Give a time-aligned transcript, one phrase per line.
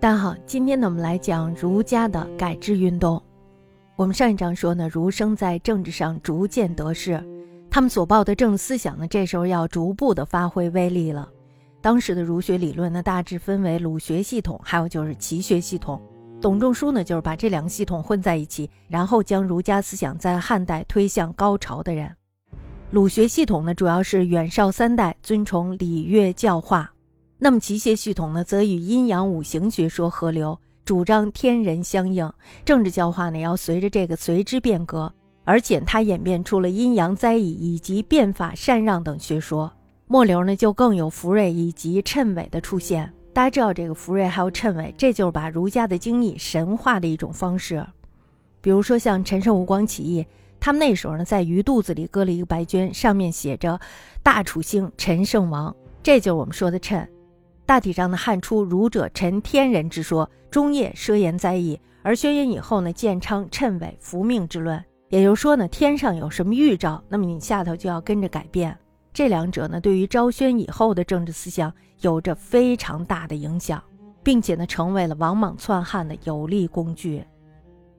[0.00, 3.22] 大家好，今天呢，我们来讲儒家的改制运动。
[3.96, 7.22] 我们上一章说呢，儒生在政治上逐渐得势，
[7.70, 11.28] 他们所抱的政治思想呢，这时候要逐步的发挥威力了。
[11.82, 16.00] 当时的儒学理论呢，大致分为鲁学系统，还有就是齐学系统。
[16.40, 22.10] 董仲舒呢，就是把这两个系统混在一起，然后将儒家思想在汉代推向高潮的人。
[22.90, 26.90] 鲁学系统呢，主要是远绍三代尊崇礼乐教化。
[27.42, 32.30] 那么机械系统呢，则与阴阳五行学说合流，主张天人相应，
[32.66, 35.10] 政治教化呢要随着这个随之变革，
[35.44, 39.72] 而且它演变出了阴阳灾异以及变法禅让等学说。
[40.06, 43.10] 末流呢就更有福瑞以及谶纬的出现。
[43.32, 47.82] 大家知道这个福瑞还有谶纬，这就是把儒家的经义神化的一种方式。
[48.60, 50.26] 比如说像陈胜吴广起义，
[50.60, 53.80] 他们那时候呢在鱼肚子里搁了一个白绢，上面写着
[54.22, 57.06] “大楚兴，陈胜亡”，这就是我们说的谶。
[57.70, 64.84] 大体上呢，汉初儒者陈天人之说，中叶奢言灾异，而轩辕以后呢，建昌谶纬福命之论。
[65.08, 68.76] 也就是说呢，天上有什么预兆，那么你下头就要跟着改变。
[69.12, 73.80] 这两者呢，对于昭宣以后的政治思想有着非常大的影响，
[74.24, 77.24] 并且呢，成为了王莽篡汉的有力工具。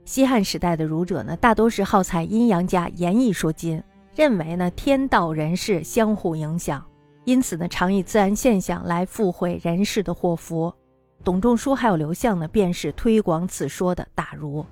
[0.04, 3.82] 西汉时代的儒者呢，大多是好采阴阳家，严以说金，
[4.18, 6.86] 认为呢，天道人事相互影响。
[7.24, 10.74] 因此呢，常以自然现象来附会人世的祸福。
[11.24, 14.66] 董仲舒还有刘向呢，便是推广此说的大儒。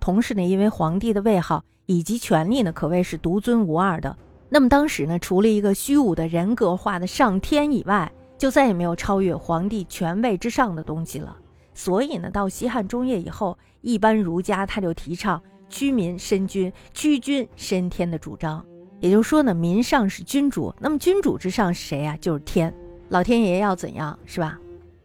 [0.00, 4.16] 同时呢，因为皇帝的位号以及权力呢，可谓是独尊无二的。
[4.48, 11.36] 那么当时呢，除了一个虚无的人格化的上天以外，就再也没有超越皇帝权位之上的东西了。
[11.74, 18.64] 所以呢，到西汉中叶以后，一般儒家他就提倡屈民身君，屈君身天的主张。
[19.04, 22.16] 也就是说呢，民上是君主，那么君主之上是谁呀？
[22.22, 22.72] 就是天，
[23.10, 24.58] 老天爷要怎样，是吧？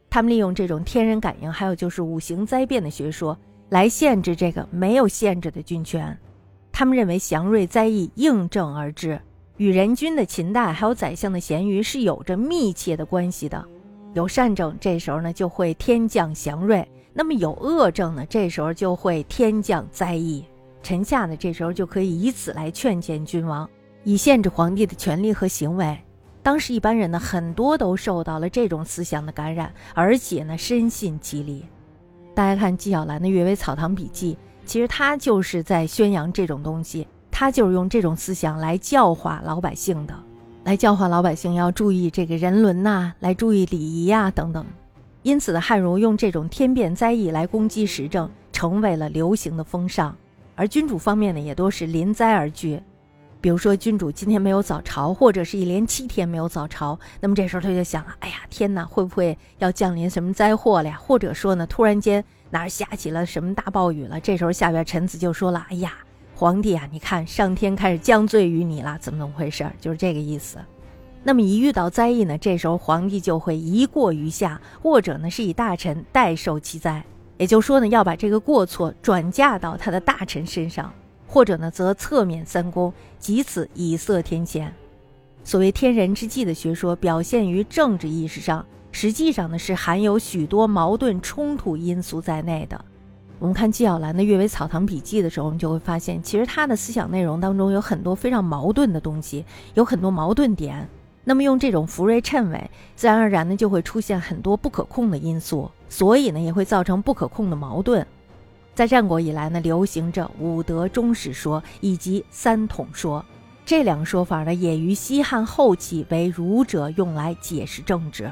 [0.10, 6.18] 他们利用这种天人感应，还有就是五行灾变的学说，来限制这个没有限制的君权。
[6.72, 9.20] 他们认为祥瑞灾异应证而至，
[9.58, 13.62] 与人君的秦代还有宰相的咸鱼是有着密切的关系的。
[14.14, 16.82] 有善政，这时候呢就会天降祥瑞；
[17.14, 20.46] 那么有恶政呢，这时候就会天降灾异。
[20.82, 23.70] 臣下呢，这时候就可以以此来劝谏君王。
[24.04, 25.98] 以限制皇帝的权力和行为，
[26.42, 31.66] 当时一般人呢，很多都受到了这种思想的感染，而且呢，深信其理。
[32.34, 34.34] 大家看纪晓岚的《阅微草堂笔记》，
[34.66, 40.16] 其实他就是在宣扬这种东西，他就是用这种思想来教化老百姓的，
[40.64, 44.66] 来教化老百姓要注意这个人伦呐，来注意礼仪呀等等。
[45.22, 50.16] 因此呢，汉儒用这种天变灾异来攻击时政，成为了流行的风尚。
[50.56, 52.82] 而君主方面呢，也都是临灾而惧。
[53.42, 60.98] 比如说，君主今天没有早朝，或者是一连七天没有早朝，那么这时候他就想了：哎呀，天哪，会不会要降临什么灾祸了呀？
[61.02, 64.20] 或者说呢，突然间哪儿下起了什么大暴雨了？
[64.20, 65.94] 这时候下边臣子就说了：哎呀，
[66.36, 69.66] 皇帝啊，你看上天开始降罪于你了，怎么怎么回事？
[69.80, 70.58] 就是这个意思。
[71.24, 77.02] 那么一遇到灾异呢，这时候皇帝就会一过于下，或者呢是以大臣代受其灾，
[77.38, 80.92] 也就是说呢，要把这个过错转嫁到他的大臣身上。
[81.32, 84.68] 或者呢，则侧免三公，即此以色天谴。
[85.44, 92.84] 所谓天人之际的学说，表现于政治意识上，实际上呢是含有许多矛盾冲突因素在内的。
[93.38, 100.90] 我们看纪晓岚的《阅微草堂笔记》的时候，我们就会发现，其实他的思想内容当中有很多非常矛盾的东西，有很多矛盾点。
[101.24, 108.06] 那么用这种福瑞谶纬，自然而然呢就会出现很多不可控的因素，所以呢也会造成不可控的矛盾。
[108.76, 113.24] 在战国以来呢，流行着五德终始说以及三统说，
[113.66, 118.32] 这两个说法呢，也于西汉后期为儒者用来解释政治。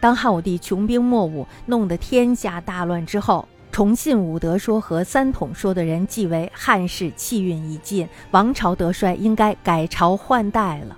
[0.00, 10.96] 当汉武帝穷兵黩武，弄得天下大乱之后，崇信五德说和三统说的人，即为汉室气运已尽，王朝得衰，应该改朝换代了。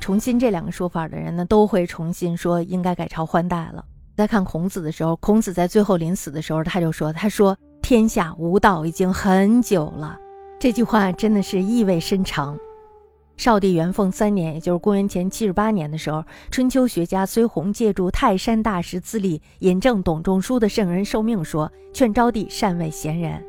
[0.00, 3.84] 崇信这两个说法的人呢，都会重新说应该改朝换代了。
[4.16, 7.56] 在看孔子的时候，孔子在最后临死的时候，他就说：“他说。”
[7.92, 10.18] 天下无道已经很久了，
[10.58, 12.58] 这句话真的是意味深长。
[13.36, 23.44] 少帝元凤三年，也就是公元前七十八年的时候，春秋学家崔弘借助泰山大石资历，引证董仲舒的圣人受命说，劝昭帝善为贤人。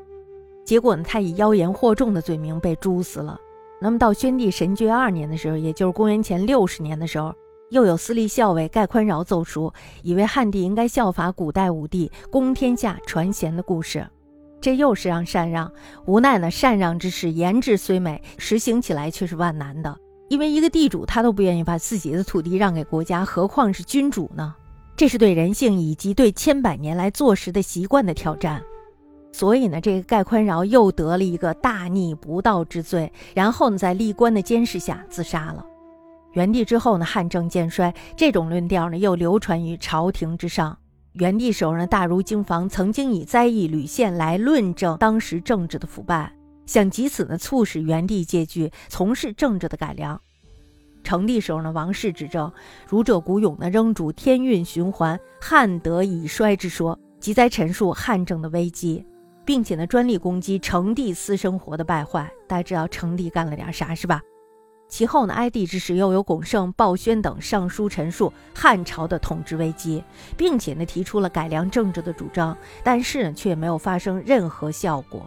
[0.66, 3.40] 结果呢，他以妖言惑众的罪名被诛死了。
[3.80, 7.34] 那么到宣帝神爵二年的时候，也就是公元前六十年的时候，
[7.70, 14.06] 又有司隶校尉盖宽饶奏书，以为汉帝应该效法古代武帝，公天下传贤的故事。
[14.64, 15.70] 这又是让禅让，
[16.06, 19.94] 无奈呢，禅让之事言之虽美，实行起来却是万难的。
[20.30, 24.56] 因为一个地主他都不愿意把自己的土地让给国家，何况是君主呢？
[24.96, 28.64] 这是对人性以及对千百年来坐实的习惯的挑战。
[29.34, 35.66] 所以呢，这个盖宽饶又得了一个大逆不道之罪，然后呢，在历官的监视下自杀了。
[36.32, 40.78] 元帝之后呢，汉政渐衰，这种论调呢又流传于朝廷之上。
[41.14, 46.34] 元帝时候呢，大儒经房曾经以灾异屡现来论证当时政治的腐败，
[46.66, 50.20] 想藉此呢促使元帝借据从事政治的改良。
[51.04, 52.52] 成帝时候呢，王室执政，
[52.88, 59.06] 儒者古勇呢仍主天运循环、汉德已衰之说，即在陈述汉政的危机。
[59.46, 62.32] 并且呢，专利攻击成帝私生活的败坏。
[62.48, 64.22] 大家知道成帝干了点啥是吧？
[64.94, 70.04] 其后呢，哀帝之时又有龚胜、鲍宣等上书陈述汉朝的统治危机，
[70.38, 75.26] 并且呢提出了改良政治的主张，但是呢却没有发生任何效果。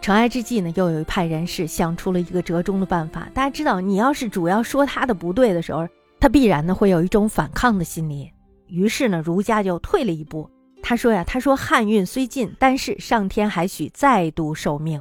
[0.00, 3.28] 成哀之际呢，又有一派人士想出了一个折中的办法。
[3.32, 5.86] 大家知道，你要是主要说他的不对的时候，
[6.18, 8.32] 他必然呢会有一种反抗的心理。
[8.66, 10.50] 于是呢，儒家就退了一步。
[10.82, 15.00] 他说呀，他说汉运虽尽，但是上天还许再度受命。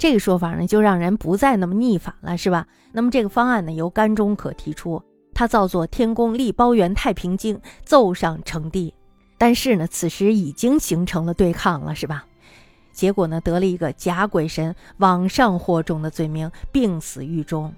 [0.00, 2.66] 这个说法呢，就让人不再那么逆反了，是吧？
[2.90, 5.02] 那么这个方案呢，由甘忠可提出，
[5.34, 7.54] 他造作《天宫立包元太平经》，
[7.84, 8.94] 奏上成帝。
[9.36, 12.24] 但是呢，此时已经形成了对抗了，是吧？
[12.92, 17.70] 结果呢，得了一个假鬼神往上惑众的罪名，病死狱中。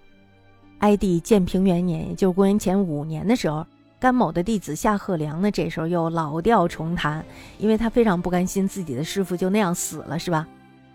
[0.79, 3.67] 哀帝建平元年，也就是公元前五年的时候。
[3.99, 7.25] 甘某的弟子夏贺良呢，这时候又老调重弹，
[7.59, 10.47] 因为他非常不甘心自己的师傅就那样死了，是吧？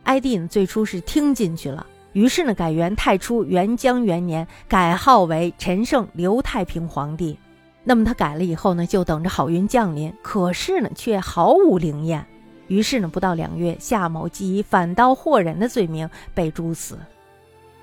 [0.07, 7.38] 哀帝呢最初是听进去了，于是呢改元太初元江元年，改号为陈胜刘太平皇帝。
[7.83, 12.25] 那么他改了以后呢，就等着好运降临，可是呢却毫无灵验。
[12.68, 16.98] 于是呢不到两月，夏某即以反刀惑人的罪名被诛死。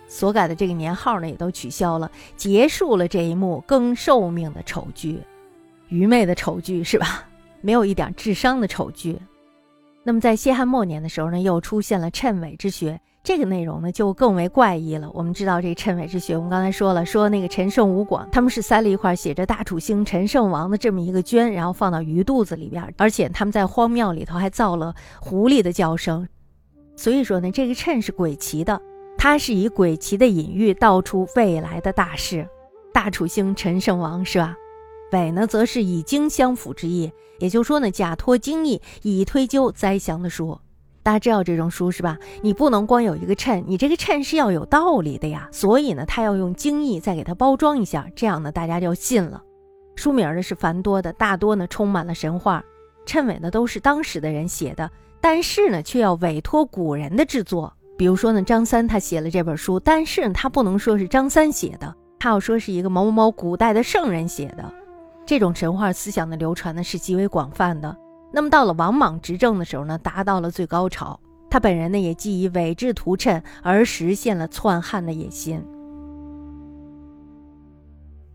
[0.08, 5.20] 所改的这个年号呢，也都取消了，结束了这一幕更寿命的丑剧，
[5.88, 7.28] 愚昧的丑剧是吧？
[7.60, 9.18] 没有一点智商的丑剧。
[10.06, 15.10] 那么在西汉末年的时候呢，又出现了谶纬之学，这个内容呢就更为怪异了。
[15.14, 26.28] 我们知道这个谶纬之学，我们刚才说了，说那个陈胜吴广他们是塞了一块写着大楚兴陈胜王的这么一个绢，然后放到鱼肚子里边，而且他们在荒庙里头还造了狐狸的叫声，
[26.96, 28.78] 所以说呢，这个谶是鬼奇的。
[29.16, 32.46] 他是以鬼奇的隐喻道出未来的大事，
[32.92, 34.54] 大楚兴陈胜王是吧？
[35.12, 40.58] 伪呢，则是以经相符之意，也就是说呢，假托经义以推究灾祥的书。
[41.02, 42.18] 大家知道这种书是吧？
[42.42, 45.48] 你不能光有一个谶，你这个谶是要有道理的呀。
[45.52, 49.42] 所以呢，他要用经义再给它包装一下，这样呢，大家就信了。
[49.96, 52.64] 书名呢是繁多的，大多呢充满了神话。
[53.06, 54.90] 谶纬呢都是当时的人写的，
[55.20, 57.72] 但是呢却要委托古人的制作。
[57.96, 64.72] 比如说呢，张三他写了这本书，但是他不能说是张三写的，他要说是一个某某某古代的圣人写的。
[65.26, 67.96] 这种神话思想的流传呢是极为广泛的。
[68.32, 71.18] 那么到了王莽执政的时候呢，达到了最高潮。
[71.48, 75.64] 他本人呢也既以伪制图谶而实现了篡汉的野心。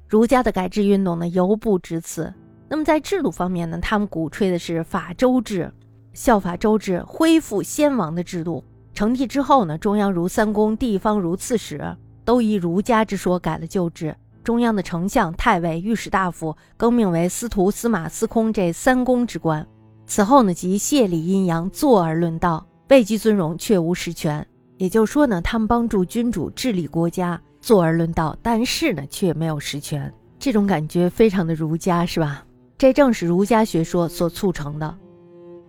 [0.07, 2.33] 儒家的改制运动呢犹不止此。
[2.69, 5.71] 那么在制度方面呢，他们鼓吹的是法周制，
[6.13, 8.63] 效法周制，恢复先王的制度。
[8.93, 14.15] 成帝之后呢，中央如三公，地方如刺史，都以儒家之说改了旧制。
[14.43, 19.65] 中央的丞相、太尉、御史大夫更名为司徒、司马、司空这三公之官。
[20.07, 24.45] 此后呢，即谢礼阴阳，坐而论道，位极尊荣，却无实权。
[24.77, 30.11] 也就是说呢，他们帮助君主治理国家，坐而论道，但是呢，却没有实权。
[30.39, 32.45] 这种感觉非常的儒家，是吧？
[32.77, 34.97] 这正是儒家学说所促成的。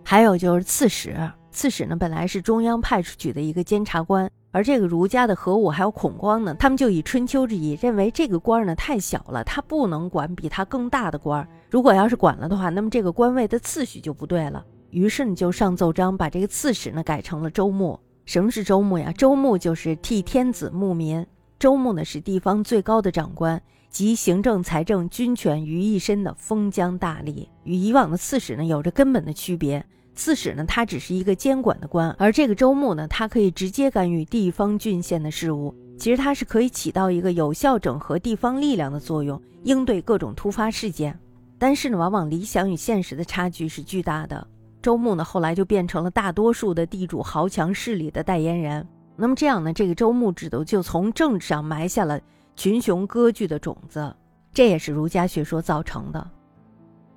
[0.03, 1.15] 还有就是刺史。
[1.51, 11.47] 刺史呢，本来是中央派出去的一个监察官，而这个儒家的何武还有孔光呢，他们就以春秋之意，认为这个官呢太小了，他不能管比他更大的官。
[11.69, 14.65] 如果要是管了的话，那么这个官位的次序就不对了。
[14.89, 17.97] 于是呢，就上奏章，把这个刺史呢改成了州牧。
[18.25, 19.11] 什么是州牧呀？
[19.13, 21.25] 州牧就是替天子牧民。
[21.57, 29.85] 州牧呢是地方最高的长官，集行政、财政、军权于一身的封疆大吏，与以往的刺史呢有着根本的区别。
[30.13, 35.73] 刺史呢，他只是一个监管的官，而这个州牧呢，他可以直接干预地方郡县的事务。
[35.97, 41.17] 其实他是可以起到一个有效整合地方力量的作用，应对各种突发事件。
[41.57, 44.47] 但是呢，往往理想与现实的差距是巨大的。
[44.81, 48.85] 州牧呢，后来就变成了大多数的地主豪强势力的代言人。
[49.15, 52.19] 那么这样呢，这个州牧制度就从政治上埋下了
[52.55, 54.15] 群雄割据的种子，
[54.51, 56.31] 这也是儒家学说造成的。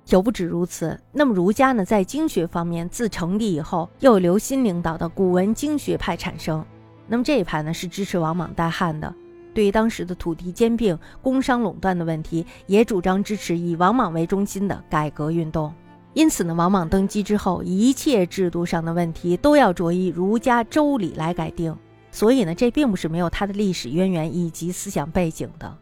[0.09, 6.63] 犹不止如此，那么儒家呢，在经学方面，自成立以后，又有刘歆领导的古文经学派产生。
[7.07, 9.13] 那么这一派呢，是支持王莽代汉的。
[9.53, 15.73] 对于当时的土地兼并、工商垄断的问题，也主张支持以王莽为中心的改革运动。
[16.13, 21.75] 因此呢，王莽登基之后，一切制度上的问题都要着以儒家周礼来改定。
[22.11, 25.77] 所以呢，这并不是没有他的历史渊源以及思想背景的。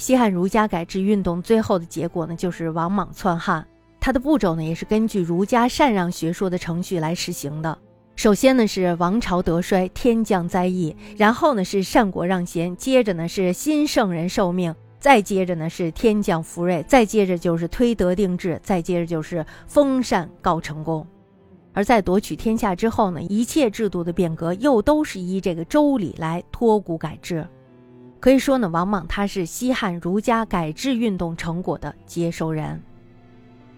[0.00, 3.66] 西汉儒家改制运动最后的结果呢，就是王莽篡汉。
[4.00, 7.76] 它的步骤呢，也是根据儒家禅让学说的程序来实行的。
[8.16, 21.06] 首先呢是王朝得衰，天降灾异，然后呢是善国让贤，接着呢是新圣人受命，再接着呢是天降福瑞，再接着就是推德定制，再接着就是封禅告成功。
[21.74, 27.46] 而在夺取天下之后呢，一切制度的变革又都是依这个周礼来托古改制。
[28.20, 32.80] 可以说呢，王莽他是西汉儒家改制运动成果的接收人。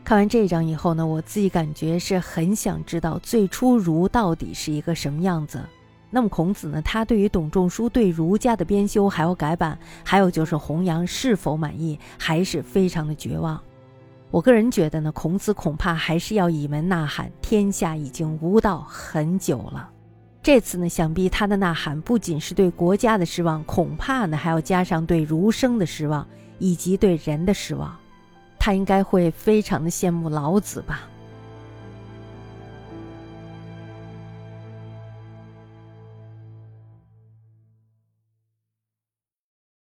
[0.04, 5.64] 看完这一章以后呢，我自己感觉是很想知道最初儒到底是一个什么样子。
[6.10, 13.58] 那么孔子呢，他对于董仲舒对儒家的编修还有改版，还有就是弘扬是否满意，还是非常的绝望。
[14.32, 19.88] 我个人觉得呢，孔子恐怕还是要以门呐喊：天下已经无道很久了。
[20.42, 26.26] 这次呢，想必他的呐喊不仅是对国家的失望，恐怕呢还要加上对儒生的失望，
[26.58, 27.96] 以及对人的失望。
[28.58, 31.08] 他应该会非常的羡慕老子吧。